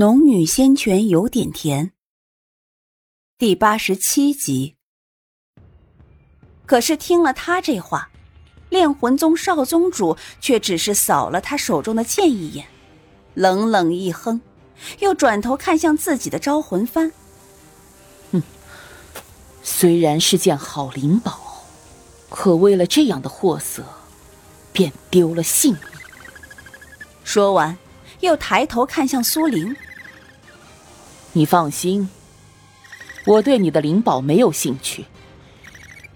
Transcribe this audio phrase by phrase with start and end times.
[0.00, 1.90] 农女仙泉有点甜。
[3.36, 4.76] 第八十七集。
[6.66, 8.08] 可是听了他这话，
[8.68, 12.68] 炼魂宗少宗主却只是扫了他手中的剑一眼，
[13.34, 14.40] 冷冷一哼，
[15.00, 17.10] 又转头看向自己的招魂幡。
[18.30, 18.40] 哼，
[19.64, 21.64] 虽然是件好灵宝，
[22.30, 23.82] 可为了这样的货色，
[24.72, 25.82] 便丢了性命。
[27.24, 27.76] 说完，
[28.20, 29.74] 又抬头看向苏玲。
[31.34, 32.08] 你放心，
[33.26, 35.04] 我对你的灵宝没有兴趣。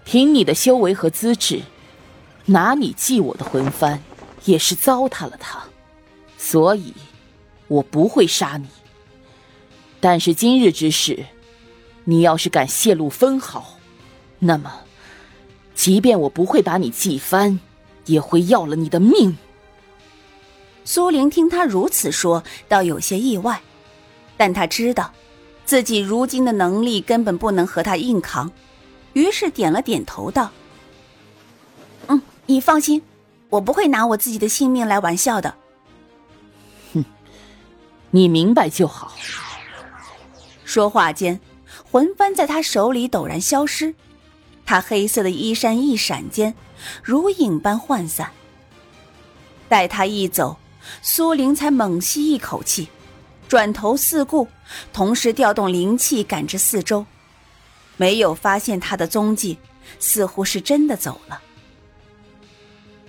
[0.03, 1.61] 凭你的修为和资质，
[2.45, 3.99] 拿你祭我的魂幡，
[4.45, 5.63] 也是糟蹋了它。
[6.37, 6.93] 所以，
[7.67, 8.67] 我不会杀你。
[10.01, 11.25] 但是今日之事，
[12.03, 13.77] 你要是敢泄露分毫，
[14.39, 14.81] 那么，
[15.73, 17.59] 即便我不会把你祭翻，
[18.07, 19.37] 也会要了你的命。
[20.83, 23.61] 苏玲听他如此说，倒有些意外。
[24.35, 25.13] 但他知道，
[25.65, 28.51] 自己如今的能力根本不能和他硬扛，
[29.13, 30.51] 于是点了点头，道
[32.07, 33.01] ：“嗯，你放心，
[33.49, 35.55] 我不会拿我自己的性命来玩笑的。”
[36.93, 37.05] 哼，
[38.11, 39.13] 你明白就好。
[40.65, 41.39] 说话间，
[41.91, 43.93] 魂幡在他手里陡然消失，
[44.65, 46.55] 他黑色的衣衫一闪间，
[47.03, 48.31] 如影般涣散。
[49.69, 50.57] 待他一走，
[51.01, 52.89] 苏玲才猛吸一口气。
[53.53, 54.47] 转头四顾，
[54.91, 57.05] 同时调动灵气感知四周，
[57.97, 59.59] 没有发现他的踪迹，
[59.99, 61.39] 似乎是真的走了。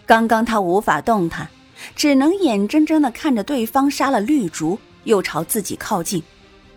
[0.05, 1.49] 刚刚他无法动弹，
[1.97, 6.23] 只能眼睁睁的看着对方杀了绿竹，又朝自己靠近，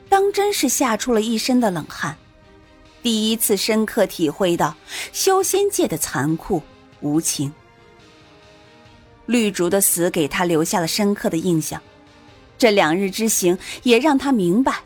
[0.07, 2.15] 当真是吓出了一身的冷汗，
[3.03, 4.77] 第一次深刻体会到
[5.11, 6.63] 修仙界的残酷
[7.01, 7.53] 无情。
[9.25, 11.81] 绿竹的死给他留下了深刻的印象。
[12.57, 14.81] 这两日之行也让他明白，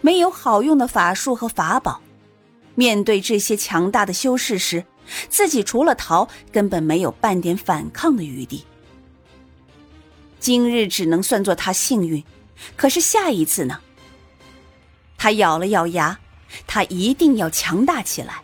[0.00, 2.00] 没有好用的法术和法宝，
[2.74, 4.84] 面对这些强大的修士时，
[5.28, 8.64] 自己除了逃，根本没有半点反抗的余地。
[10.40, 12.24] 今日只能算作他幸运，
[12.76, 13.78] 可是下一次呢？
[15.16, 16.18] 他咬了咬牙，
[16.66, 18.42] 他一定要强大起来。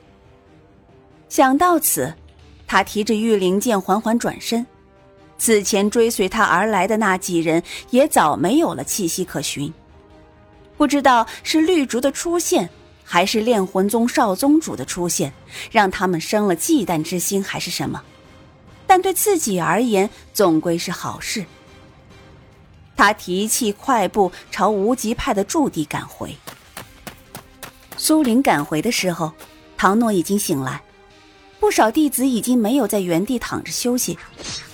[1.29, 2.15] 想到此，
[2.67, 4.65] 他提着御灵剑缓缓转身。
[5.39, 9.73] 此前追随他而来的那几人也早没有了气息可寻，
[10.77, 12.69] 不知道是绿竹的出现，
[13.05, 15.33] 还是炼魂宗少宗主的出现，
[15.71, 18.03] 让他们生了忌惮之心，还是什么？
[18.87, 21.45] 但对自己而言，总归是好事。
[22.97, 26.35] 他提气快步朝无极派的驻地赶回。
[27.97, 29.33] 苏玲赶回的时候，
[29.77, 30.83] 唐诺已经醒来，
[31.61, 34.19] 不少弟子已经没有在原地躺着休息。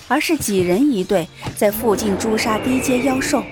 [0.09, 3.43] 而是几人一队在附近诛杀低阶妖兽。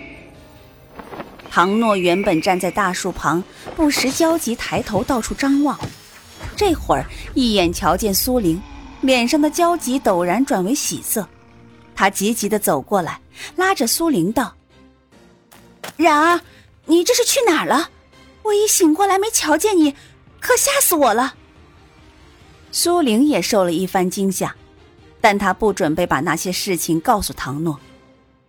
[1.50, 3.42] 唐诺原本站在大树旁，
[3.76, 5.78] 不时焦急抬头到处张望，
[6.56, 7.04] 这会儿
[7.34, 8.60] 一眼瞧见苏玲，
[9.02, 11.28] 脸上的焦急陡然转为喜色。
[11.94, 13.20] 他急急的走过来，
[13.56, 14.54] 拉着苏玲道
[15.98, 16.40] ：“冉儿，
[16.86, 17.90] 你这是去哪儿了？
[18.44, 19.94] 我一醒过来没瞧见你，
[20.40, 21.34] 可吓死我了。”
[22.72, 24.56] 苏玲也受了一番惊吓。
[25.22, 27.78] 但他不准备把那些事情告诉唐诺，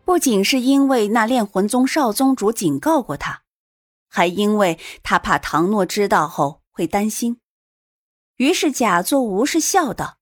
[0.04, 3.44] 不仅是因为那炼魂宗少宗主警告过他，
[4.10, 7.40] 还因为他怕唐诺知道后会担心，
[8.38, 10.18] 于是假作无事笑道：“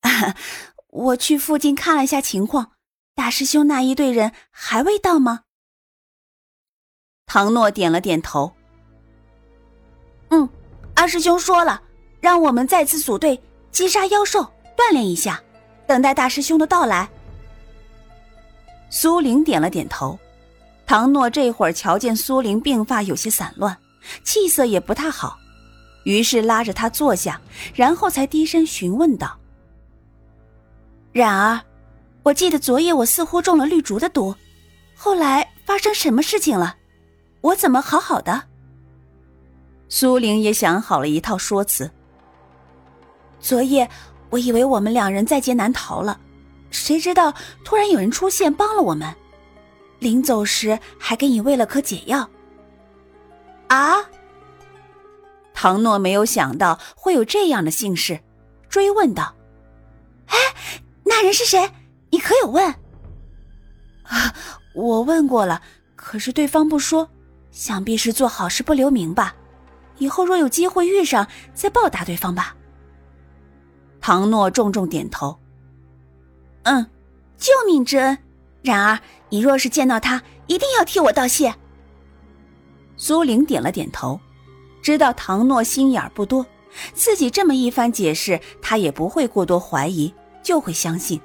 [0.88, 2.72] 我去附近看了一下情况，
[3.14, 5.42] 大师兄那一队人还未到吗？”
[7.26, 8.54] 唐诺点了点头
[10.30, 10.48] ：“嗯，
[10.96, 11.82] 二师兄说了，
[12.20, 13.38] 让我们再次组队
[13.70, 15.40] 击杀妖兽。”锻炼一下，
[15.86, 17.08] 等待大师兄的到来。
[18.90, 20.18] 苏玲点了点头。
[20.86, 23.74] 唐诺这会儿瞧见苏玲鬓发有些散乱，
[24.22, 25.38] 气色也不太好，
[26.04, 27.40] 于是拉着她坐下，
[27.74, 29.38] 然后才低声询问道
[31.12, 31.62] ：“冉儿，
[32.22, 34.36] 我记得昨夜我似乎中了绿竹的毒，
[34.94, 36.76] 后来发生什么事情了？
[37.40, 38.42] 我怎么好好的？”
[39.88, 41.90] 苏玲也想好了一套说辞。
[43.40, 43.88] 昨夜。
[44.34, 46.18] 我以为我们两人在劫难逃了，
[46.68, 47.32] 谁知道
[47.64, 49.14] 突然有人出现帮了我们。
[50.00, 52.28] 临走时还给你喂了颗解药。
[53.68, 53.94] 啊！
[55.54, 58.18] 唐诺没有想到会有这样的幸事，
[58.68, 59.36] 追问道
[60.26, 60.36] ：“哎，
[61.04, 61.70] 那人是谁？
[62.10, 62.74] 你可有问？”
[64.02, 64.34] 啊，
[64.74, 65.62] 我问过了，
[65.94, 67.08] 可是对方不说，
[67.52, 69.36] 想必是做好事不留名吧。
[69.98, 72.56] 以后若有机会遇上，再报答对方吧。
[74.06, 75.34] 唐诺重重点头。
[76.64, 76.84] 嗯，
[77.38, 78.18] 救命之恩，
[78.60, 81.54] 然而你若是见到他，一定要替我道谢。
[82.98, 84.20] 苏玲点了点头，
[84.82, 86.44] 知道唐诺心眼不多，
[86.92, 90.12] 自己这么一番解释，他也不会过多怀疑，
[90.42, 91.18] 就会相信。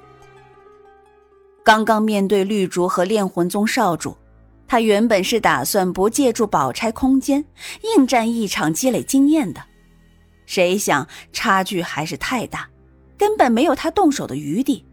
[1.66, 4.16] 刚刚面对绿竹和炼魂宗少主，
[4.70, 7.44] 他原本是打算不借助宝钗空间
[7.98, 9.62] 应战一场积累经验的，
[10.50, 12.68] 谁想差距还是太大，
[13.16, 14.84] 根本没有他动手的余地。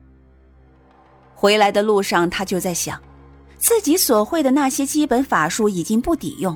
[1.34, 3.00] 回来的路上，他就在想，
[3.56, 6.54] 自己所会的那些基本法术已经不抵用，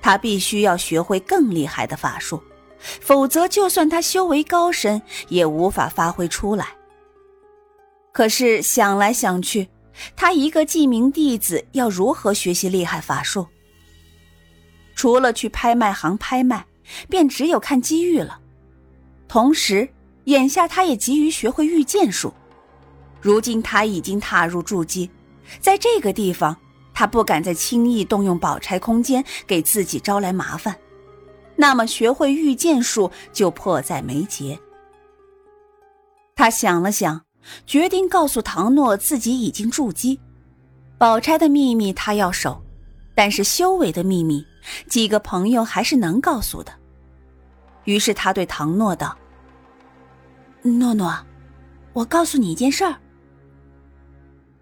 [0.00, 2.40] 他必须要学会更厉害的法术，
[2.78, 6.68] 否则就算他修为高深，也无法发挥出来。
[8.12, 9.68] 可是想来想去，
[10.14, 13.48] 他一个记名弟子要如何学习厉害法术？
[14.94, 16.64] 除了去拍卖行拍卖，
[17.08, 18.38] 便只有看机遇了。
[19.28, 19.88] 同时，
[20.24, 22.32] 眼下他也急于学会御剑术。
[23.20, 25.10] 如今他已经踏入筑基，
[25.60, 26.56] 在这个地方，
[26.92, 30.76] 他不敢再轻易动用宝钗空间给自己招来麻烦。
[31.56, 34.58] 那么，学会御剑术就迫在眉睫。
[36.34, 37.20] 他想了想。
[37.66, 40.20] 决定告诉唐诺自己已经筑基，
[40.98, 42.62] 宝钗的秘密他要守，
[43.14, 44.44] 但是修为的秘密，
[44.90, 46.70] 几个朋友还是能告诉的。
[47.90, 49.16] 于是他对唐诺道
[50.62, 51.12] ：“诺诺，
[51.92, 52.94] 我告诉你一件事儿。”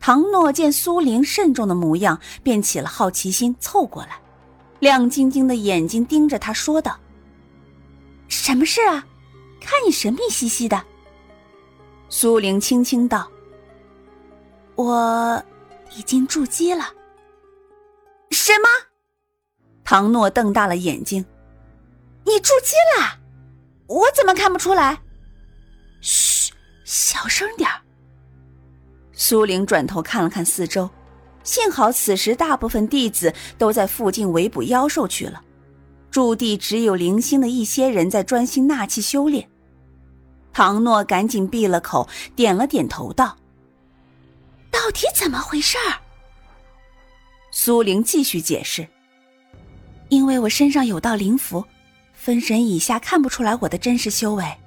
[0.01, 4.19] 唐诺见苏玲慎重的模样，便起了好奇心，凑过来，
[4.81, 6.99] 亮晶晶的眼睛盯着他说道
[8.29, 9.07] ：“什么事啊？
[9.61, 10.83] 看你神秘兮兮的。”
[12.09, 13.31] 苏玲轻轻道
[14.75, 15.45] ：“我
[15.95, 16.85] 已经筑基了。”
[18.33, 18.69] 什么？
[19.85, 21.23] 唐诺瞪大了眼睛
[22.25, 23.19] ：“你筑基了？
[23.87, 25.01] 我怎么看不出来？”
[26.01, 26.53] 嘘，
[26.85, 27.69] 小声点
[29.13, 30.89] 苏玲转头看了看四周，
[31.43, 35.43] 幸好此时大部分弟子都在附近围捕妖兽去了，
[36.11, 39.49] 驻地只有零星的一些人在专心纳气修炼。
[40.53, 43.37] 唐诺赶紧闭了口，点了点头，道
[44.71, 45.77] ：“到底怎么回事？”
[47.51, 48.87] 苏玲继续解释
[50.11, 51.65] ：“因为我身上有道灵符，
[52.29, 54.59] 分神以下看不出来我的真实修为。”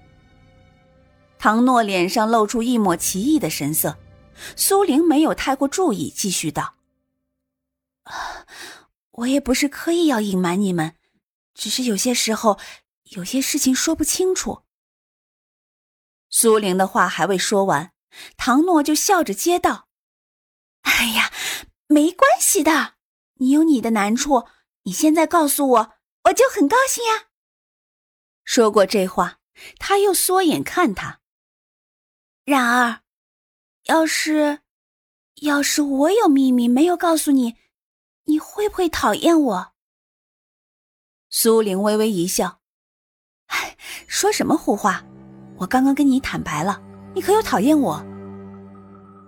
[1.38, 4.00] 唐诺脸上露出一抹奇异的神色，
[4.56, 6.74] 苏玲没有太过注意，继续道
[9.14, 10.96] ：“我也不是刻意要隐瞒你们，
[11.54, 12.58] 只是有些时候
[13.12, 14.64] 有些事情说不清楚。”
[16.32, 17.92] 苏玲的话还未说完，
[18.38, 19.88] 唐诺就笑着接道
[20.82, 21.32] ：“哎呀，
[21.86, 22.96] 没关系的，
[23.36, 24.48] 你有你的难处，
[24.86, 25.94] 你现在告诉我，
[26.24, 27.26] 我就很高兴呀。”
[28.44, 29.38] 说过这话，
[29.78, 31.20] 他又缩眼看他。
[32.44, 33.02] 然而，
[33.86, 34.60] 要是，
[35.42, 37.56] 要是我有秘密没有告诉你，
[38.26, 39.74] 你会不会讨厌我？
[41.30, 42.60] 苏玲微微一笑
[43.48, 43.78] ：“哎，
[44.08, 45.04] 说什么胡话。”
[45.58, 46.82] 我刚刚跟你坦白了，
[47.14, 48.04] 你可有讨厌我？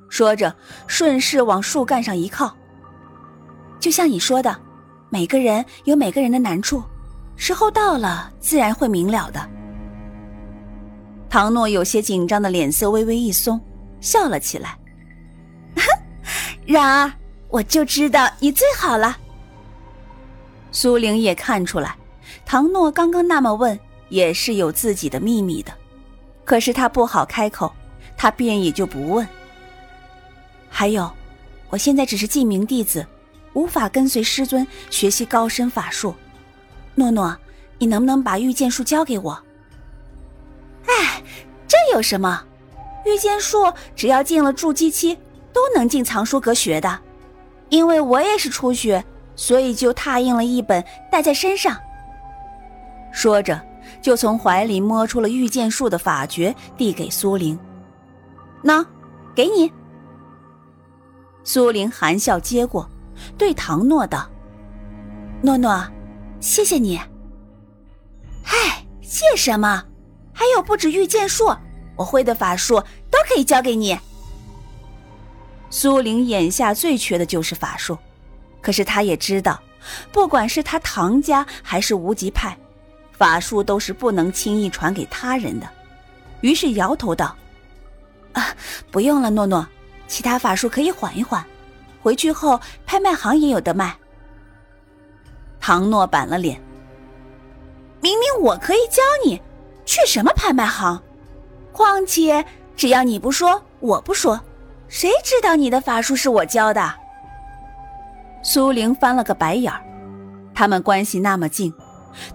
[0.10, 0.56] 说着，
[0.88, 2.58] 顺势往树干上一靠。
[3.80, 4.60] 就像你说的，
[5.10, 6.84] 每个人有每个人的难处，
[7.36, 9.50] 时候到了，自然会明了的。
[11.30, 13.60] 唐诺有些紧张的脸色微微一松，
[14.00, 14.78] 笑了起来。
[16.66, 17.12] 然而，
[17.50, 19.18] 我就知道你最好了。
[20.72, 21.96] 苏玲也看出来，
[22.46, 23.78] 唐诺刚刚那么问，
[24.10, 25.74] 也是有自己的秘密的。
[26.46, 27.74] 可是他不好开口，
[28.16, 29.28] 他便也就不问。
[30.70, 31.12] 还有，
[31.70, 33.06] 我现在只是记名弟子，
[33.54, 36.14] 无法跟随师尊学习高深法术。
[36.96, 37.36] 诺诺，
[37.78, 39.32] 你能不能把御剑术交给我？
[40.86, 41.22] 哎，
[41.68, 42.44] 这有什么？
[43.06, 45.18] 御剑术只要进了筑基期，
[45.52, 47.00] 都能进藏书阁学的。
[47.70, 49.04] 因为我也是初学，
[49.36, 51.78] 所以就拓印了一本带在身上。
[53.12, 53.62] 说着。
[54.02, 57.58] 就从怀里摸出了御剑术的法诀，递给苏玲。
[58.62, 58.86] 那，
[59.36, 59.72] 给你。
[61.44, 62.90] 苏玲含笑接过，
[63.38, 64.28] 对唐诺道
[65.42, 65.86] ：“诺诺，
[66.44, 67.00] 谢谢你。
[68.44, 69.82] ”“嗨，谢什么？
[70.34, 71.56] 还有不止御剑术，
[71.96, 72.76] 我会的法术
[73.10, 73.98] 都可以教给你。”
[75.72, 77.98] 苏玲眼下最缺的就是法术，
[78.62, 79.60] 可是她也知道，
[80.12, 82.56] 不管是他唐家还是无极派。
[83.14, 85.70] 法术都是不能轻易传给他人的，
[86.42, 87.34] 于是摇头道
[88.34, 88.54] ：“啊，
[88.92, 89.66] 不用了，诺诺，
[90.08, 91.46] 其他法术可以缓一缓，
[92.02, 93.96] 回去后拍卖行也有得卖。”
[95.66, 96.62] 唐诺板了脸
[98.04, 99.42] ：“明明我可以教你，
[99.86, 101.02] 去什么拍卖行？
[101.72, 102.44] 况且
[102.76, 104.38] 只要你不说，我不说，
[104.90, 106.94] 谁知道你的法术是我教的？”
[108.44, 109.82] 苏玲翻了个白眼儿，
[110.54, 111.74] 他们关系那么近，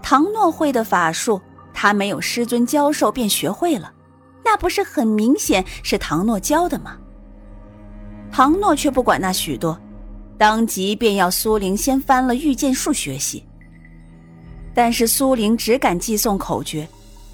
[0.01, 1.39] 唐诺会的法术，
[1.71, 3.93] 他没有师尊教授便学会了，
[4.43, 6.97] 那不是很明显是唐诺教的吗？
[8.31, 9.79] 唐诺却不管那许多，
[10.39, 13.43] 当即便要苏玲先翻了御剑术学习。
[14.73, 16.87] 但是苏玲只敢寄诵口诀，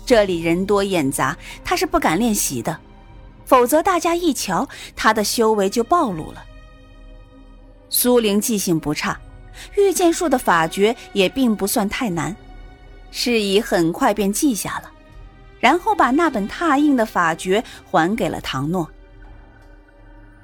[0.07, 2.75] 这里人多眼杂，她是不敢练习的，
[3.45, 6.43] 否则大家一瞧她的修为就暴露了。
[7.89, 9.15] 苏玲记性不差，
[9.77, 12.35] 御剑术的法诀也并不算太难，
[13.11, 14.91] 是以很快便记下了，
[15.59, 18.89] 然后把那本拓印的法诀还给了唐诺。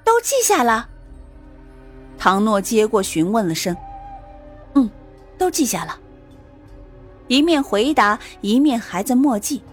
[0.04, 0.90] 都记下了。
[2.24, 3.76] 唐诺接过，询问了声
[4.76, 4.88] ：“嗯，
[5.40, 5.98] 都记下了。”
[7.28, 9.64] 一面回答，一面还在墨记。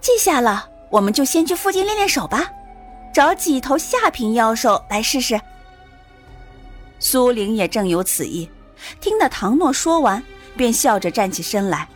[0.00, 2.50] 记下了，我们就先去附近练练手吧，
[3.14, 5.40] 找几头下品妖兽来试试。
[6.98, 8.50] 苏玲也正有此意，
[9.00, 10.20] 听得唐诺说完，
[10.56, 11.88] 便笑着站起身来：“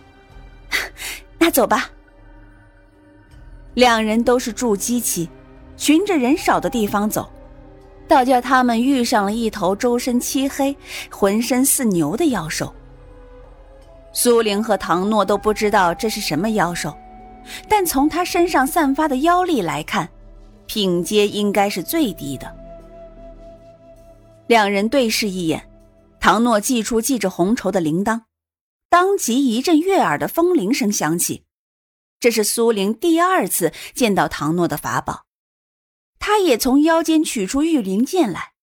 [1.38, 1.91] 那走吧。”
[3.75, 5.29] 两人都是筑基期。
[5.76, 7.29] 循着人少的地方走，
[8.06, 10.76] 倒叫他们遇上了一头周身漆黑、
[11.11, 12.73] 浑身似牛的妖兽。
[14.12, 16.96] 苏玲和唐诺都不知道这是什么妖兽，
[17.68, 20.08] 但从他身上散发的妖力来看，
[20.66, 22.54] 品阶应该是最低的。
[24.46, 25.68] 两人对视一眼，
[26.20, 28.20] 唐诺祭出系着红绸的铃铛，
[28.88, 31.42] 当即一阵悦耳的风铃声响起。
[32.20, 35.25] 这是苏玲第二次见到唐诺的法宝。
[36.26, 38.54] 他也从腰间取出玉灵剑来，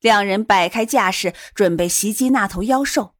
[0.00, 3.14] 两人摆开架势，准备袭击那头妖兽。